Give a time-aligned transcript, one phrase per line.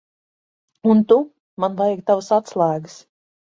[0.93, 1.19] Un tu.
[1.65, 2.99] Man vajag tavas atslēgas.